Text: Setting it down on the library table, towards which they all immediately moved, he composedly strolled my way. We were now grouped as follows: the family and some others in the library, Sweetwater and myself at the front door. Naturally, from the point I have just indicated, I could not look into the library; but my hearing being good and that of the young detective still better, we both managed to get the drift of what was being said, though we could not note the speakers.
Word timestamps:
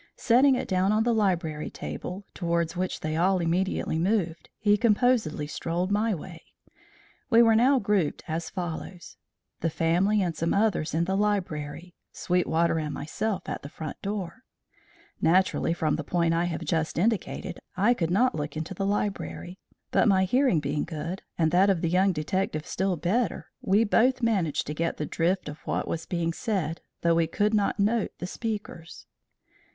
Setting 0.17 0.55
it 0.55 0.67
down 0.67 0.91
on 0.91 1.03
the 1.03 1.13
library 1.13 1.69
table, 1.69 2.25
towards 2.33 2.75
which 2.75 3.01
they 3.01 3.15
all 3.15 3.37
immediately 3.37 3.99
moved, 3.99 4.49
he 4.57 4.75
composedly 4.75 5.45
strolled 5.45 5.91
my 5.91 6.15
way. 6.15 6.41
We 7.29 7.43
were 7.43 7.53
now 7.55 7.77
grouped 7.77 8.23
as 8.27 8.49
follows: 8.49 9.17
the 9.59 9.69
family 9.69 10.23
and 10.23 10.35
some 10.35 10.55
others 10.55 10.95
in 10.95 11.03
the 11.05 11.15
library, 11.15 11.93
Sweetwater 12.13 12.79
and 12.79 12.95
myself 12.95 13.47
at 13.47 13.61
the 13.61 13.69
front 13.69 14.01
door. 14.01 14.41
Naturally, 15.21 15.71
from 15.71 15.97
the 15.97 16.03
point 16.03 16.33
I 16.33 16.45
have 16.45 16.65
just 16.65 16.97
indicated, 16.97 17.59
I 17.77 17.93
could 17.93 18.09
not 18.09 18.33
look 18.33 18.57
into 18.57 18.73
the 18.73 18.87
library; 18.87 19.59
but 19.91 20.07
my 20.07 20.23
hearing 20.23 20.59
being 20.59 20.83
good 20.83 21.21
and 21.37 21.51
that 21.51 21.69
of 21.69 21.81
the 21.81 21.89
young 21.89 22.11
detective 22.11 22.65
still 22.65 22.97
better, 22.97 23.51
we 23.61 23.83
both 23.83 24.23
managed 24.23 24.65
to 24.65 24.73
get 24.73 24.97
the 24.97 25.05
drift 25.05 25.47
of 25.47 25.59
what 25.67 25.87
was 25.87 26.07
being 26.07 26.33
said, 26.33 26.81
though 27.01 27.13
we 27.13 27.27
could 27.27 27.53
not 27.53 27.79
note 27.79 28.13
the 28.17 28.25
speakers. 28.25 29.05